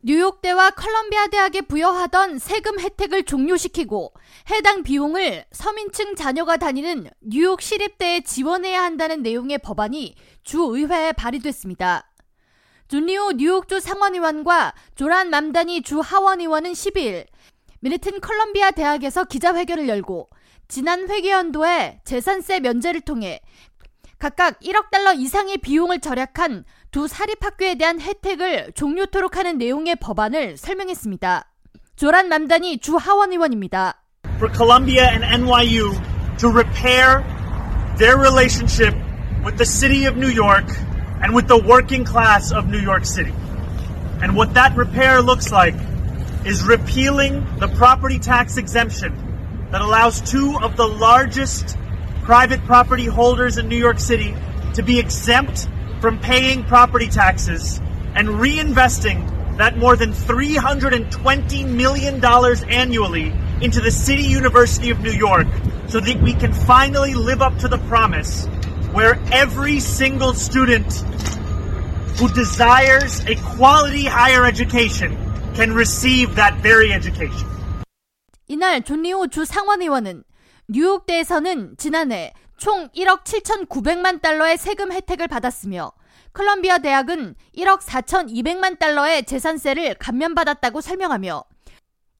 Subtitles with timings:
[0.00, 4.12] 뉴욕대와 컬럼비아 대학에 부여하던 세금 혜택을 종료시키고
[4.50, 10.14] 해당 비용을 서민층 자녀가 다니는 뉴욕 시립대에 지원해야 한다는 내용의 법안이
[10.44, 12.12] 주의회에 발의됐습니다.
[12.86, 17.26] 존 리우 뉴욕주 상원의원과 조란 맘다니 주 하원의원은 12일
[17.80, 20.30] 맨해튼 컬럼비아 대학에서 기자회견을 열고
[20.68, 23.40] 지난 회계연도에 재산세 면제를 통해
[24.18, 31.44] 각각 1억 달러 이상의 비용을 절약한 두 사립학교에 대한 혜택을 종료토록 하는 내용의 법안을 설명했습니다.
[31.94, 33.94] 조란 맘단이 주 하원 의원입니다.
[34.38, 35.94] For Columbia and NYU
[36.38, 37.22] to repair
[37.98, 38.92] their relationship
[39.44, 40.66] with the city of New York
[41.22, 43.34] and with the working class of New York City.
[44.20, 45.78] And what that repair looks like
[46.44, 49.14] is repealing the property tax exemption
[49.70, 51.78] that allows two of the largest
[52.27, 54.35] private property holders in New York City
[54.73, 55.67] to be exempt
[55.99, 57.79] from paying property taxes
[58.15, 62.23] and reinvesting that more than $320 million
[62.69, 65.47] annually into the City University of New York
[65.87, 68.47] so that we can finally live up to the promise
[68.93, 70.91] where every single student
[72.17, 75.17] who desires a quality higher education
[75.55, 77.47] can receive that very education.
[78.47, 80.23] 이날 존리오 주 상원의원은
[80.70, 85.92] 뉴욕대에서는 지난해 총 1억 7,900만 달러의 세금 혜택을 받았으며
[86.34, 91.42] 컬럼비아 대학은 1억 4,200만 달러의 재산세를 감면받았다고 설명하며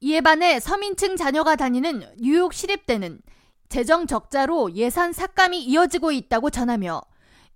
[0.01, 3.21] 이에 반해 서민층 자녀가 다니는 뉴욕 시립대는
[3.69, 7.03] 재정 적자로 예산 삭감이 이어지고 있다고 전하며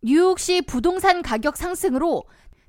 [0.03, 2.25] 뉴욕시 부동산 가격 상승으로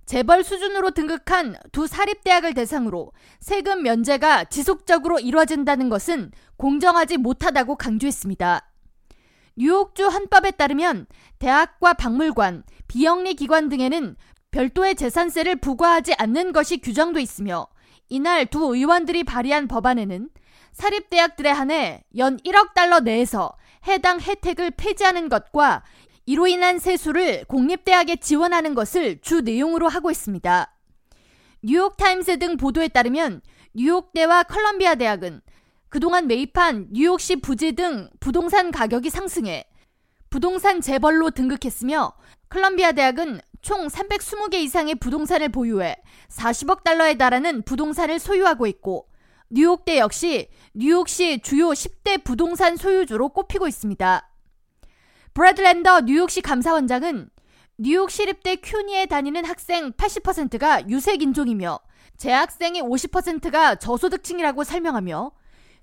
[0.05, 8.69] 재벌 수준으로 등극한 두 사립대학을 대상으로 세금 면제가 지속적으로 이루어진다는 것은 공정하지 못하다고 강조했습니다.
[9.55, 11.05] 뉴욕주 헌법에 따르면
[11.39, 14.15] 대학과 박물관, 비영리 기관 등에는
[14.51, 17.67] 별도의 재산세를 부과하지 않는 것이 규정돼 있으며
[18.09, 20.29] 이날 두 의원들이 발의한 법안에는
[20.73, 23.53] 사립대학들에 한해 연 1억 달러 내에서
[23.87, 25.83] 해당 혜택을 폐지하는 것과
[26.25, 30.73] 이로 인한 세수를 공립대학에 지원하는 것을 주 내용으로 하고 있습니다.
[31.63, 33.41] 뉴욕타임스 등 보도에 따르면
[33.73, 35.41] 뉴욕대와 컬럼비아 대학은
[35.89, 39.65] 그동안 매입한 뉴욕시 부지 등 부동산 가격이 상승해
[40.29, 42.13] 부동산 재벌로 등극했으며
[42.49, 45.95] 컬럼비아 대학은 총 320개 이상의 부동산을 보유해
[46.29, 49.07] 40억 달러에 달하는 부동산을 소유하고 있고
[49.49, 54.32] 뉴욕대 역시 뉴욕시 주요 10대 부동산 소유주로 꼽히고 있습니다.
[55.33, 57.27] 브래드 랜더 뉴욕시 감사원장은
[57.79, 61.79] 뉴욕 시립대 큐니에 다니는 학생 80%가 유색 인종이며
[62.17, 65.31] 재학생의 50%가 저소득층이라고 설명하며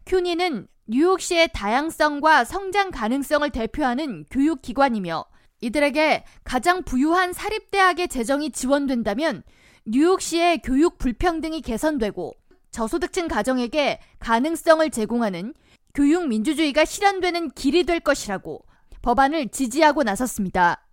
[0.06, 5.25] 큐니는 뉴욕시의 다양성과 성장 가능성을 대표하는 교육기관이며
[5.62, 9.43] 이들에게 가장 부유한 사립대학의 재정이 지원된다면
[9.84, 12.34] 뉴욕시의 교육 불평등이 개선되고
[12.71, 15.55] 저소득층 가정에게 가능성을 제공하는
[15.93, 18.69] 교육 민주주의가 실현되는 길이 될 것이라고
[19.03, 20.87] 법안을 지지하고 나섰습니다.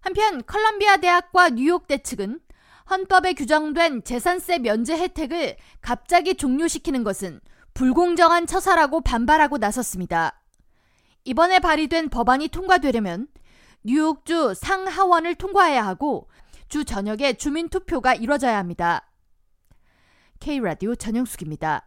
[0.00, 2.40] 한편 컬럼비아 대학과 뉴욕대 측은
[2.90, 7.40] 헌법에 규정된 재산세 면제 혜택을 갑자기 종료시키는 것은
[7.72, 10.42] 불공정한 처사라고 반발하고 나섰습니다.
[11.24, 13.28] 이번에 발의된 법안이 통과되려면
[13.82, 16.28] 뉴욕주 상하원을 통과해야 하고
[16.68, 19.10] 주 저녁에 주민 투표가 이뤄져야 합니다.
[20.40, 21.86] K라디오 전영숙입니다.